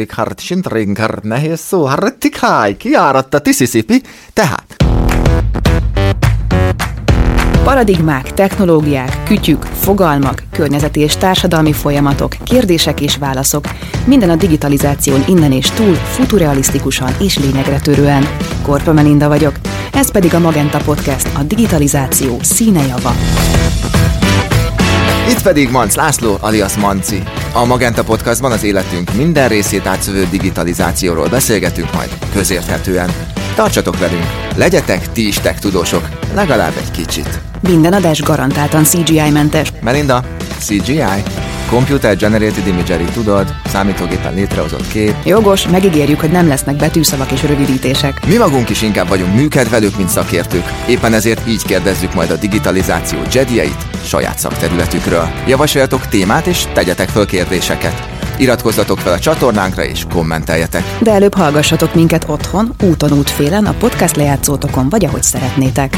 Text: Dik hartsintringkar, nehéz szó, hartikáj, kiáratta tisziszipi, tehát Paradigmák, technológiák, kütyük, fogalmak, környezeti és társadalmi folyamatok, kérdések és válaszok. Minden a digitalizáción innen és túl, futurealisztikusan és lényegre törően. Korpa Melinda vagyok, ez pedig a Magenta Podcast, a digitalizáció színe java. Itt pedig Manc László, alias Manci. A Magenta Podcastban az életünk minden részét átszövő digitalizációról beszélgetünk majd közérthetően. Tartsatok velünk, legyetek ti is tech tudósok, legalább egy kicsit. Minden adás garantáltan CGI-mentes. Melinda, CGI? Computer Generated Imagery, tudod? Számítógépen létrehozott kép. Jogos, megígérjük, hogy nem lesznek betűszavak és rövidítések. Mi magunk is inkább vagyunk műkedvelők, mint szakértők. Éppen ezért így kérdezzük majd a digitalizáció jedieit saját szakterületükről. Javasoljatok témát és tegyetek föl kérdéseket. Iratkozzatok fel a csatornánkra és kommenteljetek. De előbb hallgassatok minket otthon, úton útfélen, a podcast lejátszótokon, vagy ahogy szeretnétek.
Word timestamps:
Dik 0.00 0.12
hartsintringkar, 0.12 1.18
nehéz 1.22 1.60
szó, 1.60 1.86
hartikáj, 1.86 2.76
kiáratta 2.76 3.38
tisziszipi, 3.38 4.02
tehát 4.32 4.76
Paradigmák, 7.64 8.32
technológiák, 8.34 9.22
kütyük, 9.24 9.62
fogalmak, 9.62 10.42
környezeti 10.52 11.00
és 11.00 11.16
társadalmi 11.16 11.72
folyamatok, 11.72 12.36
kérdések 12.44 13.00
és 13.00 13.16
válaszok. 13.16 13.64
Minden 14.04 14.30
a 14.30 14.36
digitalizáción 14.36 15.24
innen 15.26 15.52
és 15.52 15.70
túl, 15.70 15.94
futurealisztikusan 15.94 17.12
és 17.18 17.38
lényegre 17.38 17.80
törően. 17.80 18.28
Korpa 18.62 18.92
Melinda 18.92 19.28
vagyok, 19.28 19.54
ez 19.92 20.10
pedig 20.10 20.34
a 20.34 20.38
Magenta 20.38 20.78
Podcast, 20.78 21.28
a 21.38 21.42
digitalizáció 21.42 22.38
színe 22.42 22.86
java. 22.86 23.12
Itt 25.28 25.42
pedig 25.42 25.70
Manc 25.70 25.94
László, 25.94 26.36
alias 26.40 26.76
Manci. 26.76 27.22
A 27.52 27.64
Magenta 27.64 28.04
Podcastban 28.04 28.52
az 28.52 28.62
életünk 28.62 29.12
minden 29.14 29.48
részét 29.48 29.86
átszövő 29.86 30.26
digitalizációról 30.30 31.28
beszélgetünk 31.28 31.94
majd 31.94 32.10
közérthetően. 32.32 33.10
Tartsatok 33.54 33.98
velünk, 33.98 34.24
legyetek 34.56 35.12
ti 35.12 35.26
is 35.26 35.38
tech 35.38 35.58
tudósok, 35.58 36.08
legalább 36.34 36.72
egy 36.76 36.90
kicsit. 36.90 37.40
Minden 37.60 37.92
adás 37.92 38.22
garantáltan 38.22 38.84
CGI-mentes. 38.84 39.72
Melinda, 39.80 40.24
CGI? 40.58 41.22
Computer 41.70 42.16
Generated 42.16 42.66
Imagery, 42.66 43.04
tudod? 43.04 43.54
Számítógépen 43.66 44.34
létrehozott 44.34 44.88
kép. 44.88 45.14
Jogos, 45.24 45.68
megígérjük, 45.68 46.20
hogy 46.20 46.30
nem 46.30 46.48
lesznek 46.48 46.76
betűszavak 46.76 47.32
és 47.32 47.42
rövidítések. 47.42 48.26
Mi 48.26 48.36
magunk 48.36 48.68
is 48.68 48.82
inkább 48.82 49.08
vagyunk 49.08 49.34
műkedvelők, 49.34 49.96
mint 49.96 50.08
szakértők. 50.08 50.64
Éppen 50.88 51.12
ezért 51.12 51.48
így 51.48 51.62
kérdezzük 51.62 52.14
majd 52.14 52.30
a 52.30 52.36
digitalizáció 52.36 53.18
jedieit 53.32 53.86
saját 54.04 54.38
szakterületükről. 54.38 55.28
Javasoljatok 55.46 56.06
témát 56.06 56.46
és 56.46 56.64
tegyetek 56.72 57.08
föl 57.08 57.26
kérdéseket. 57.26 58.08
Iratkozzatok 58.38 58.98
fel 58.98 59.12
a 59.12 59.18
csatornánkra 59.18 59.84
és 59.84 60.04
kommenteljetek. 60.12 60.84
De 61.00 61.10
előbb 61.12 61.34
hallgassatok 61.34 61.94
minket 61.94 62.24
otthon, 62.28 62.72
úton 62.82 63.12
útfélen, 63.12 63.66
a 63.66 63.74
podcast 63.78 64.16
lejátszótokon, 64.16 64.88
vagy 64.88 65.04
ahogy 65.04 65.22
szeretnétek. 65.22 65.96